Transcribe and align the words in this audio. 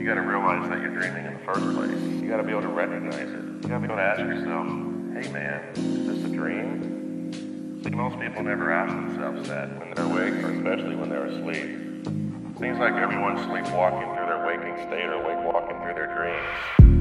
You 0.00 0.06
gotta 0.06 0.22
realize 0.22 0.66
that 0.70 0.80
you're 0.80 0.94
dreaming 0.94 1.26
in 1.26 1.34
the 1.34 1.40
first 1.40 1.60
place. 1.76 1.90
You 1.90 2.26
gotta 2.26 2.42
be 2.42 2.52
able 2.52 2.62
to 2.62 2.68
recognize 2.68 3.28
it. 3.28 3.44
You 3.44 3.68
gotta 3.68 3.80
be 3.80 3.84
able 3.84 3.96
to 3.96 4.02
ask 4.02 4.18
yourself, 4.18 4.66
hey 5.12 5.30
man, 5.30 5.62
is 5.74 6.06
this 6.06 6.24
a 6.24 6.34
dream? 6.34 7.82
See, 7.84 7.90
most 7.90 8.18
people 8.18 8.42
never 8.42 8.72
ask 8.72 8.94
themselves 8.94 9.46
that 9.50 9.68
when 9.78 9.92
they're 9.92 10.06
awake 10.06 10.42
or 10.42 10.54
especially 10.54 10.96
when 10.96 11.10
they're 11.10 11.26
asleep. 11.26 12.06
Seems 12.58 12.78
like 12.78 12.94
everyone's 12.94 13.44
sleepwalking 13.44 14.08
through 14.14 14.24
their 14.24 14.46
waking 14.46 14.86
state 14.86 15.04
or 15.04 15.18
wake 15.18 15.44
walking 15.44 15.76
through 15.82 15.92
their 15.92 16.08
dreams. 16.16 16.99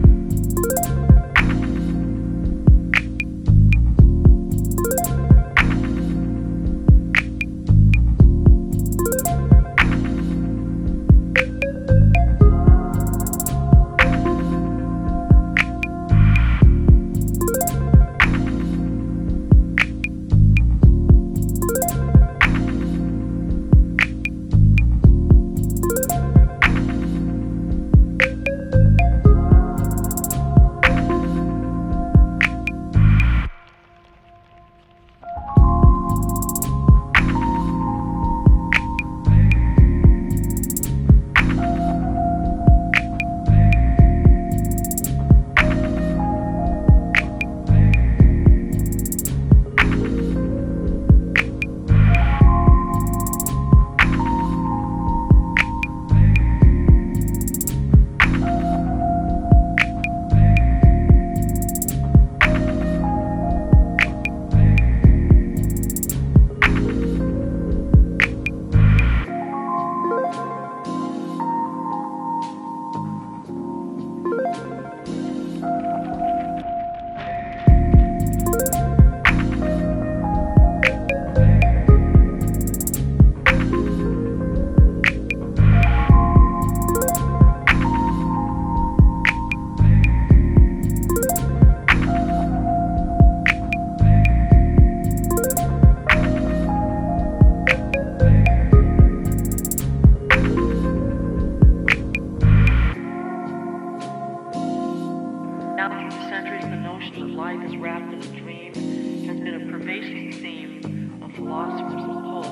And 111.52 112.05
poets. 112.05 112.48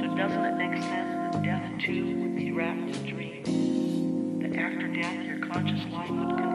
So 0.00 0.16
doesn't 0.16 0.44
it 0.44 0.56
make 0.56 0.82
sense 0.82 1.34
that 1.34 1.42
death 1.42 1.70
too 1.80 2.16
would 2.16 2.36
be 2.36 2.50
wrapped 2.50 2.96
in 2.96 3.06
dream? 3.06 4.40
That 4.40 4.58
after 4.58 4.88
death, 4.88 5.24
your 5.24 5.38
conscious 5.38 5.84
life 5.92 6.10
would 6.10 6.28
continue? 6.28 6.47